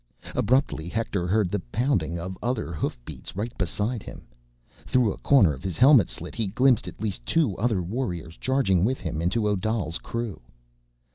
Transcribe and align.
Abruptly, 0.33 0.89
Hector 0.89 1.27
heard 1.27 1.51
the 1.51 1.59
pounding 1.59 2.17
of 2.17 2.35
other 2.41 2.73
hoofbeats 2.73 3.35
right 3.35 3.55
beside 3.55 4.01
him. 4.01 4.25
Through 4.83 5.13
a 5.13 5.17
corner 5.19 5.53
of 5.53 5.61
his 5.61 5.77
helmet 5.77 6.09
slit 6.09 6.33
he 6.33 6.47
glimpsed 6.47 6.87
at 6.87 6.99
least 7.01 7.23
two 7.23 7.55
other 7.57 7.83
warriors 7.83 8.35
charging 8.35 8.83
with 8.83 8.99
him 8.99 9.21
into 9.21 9.47
Odal's 9.47 9.99
crew. 9.99 10.41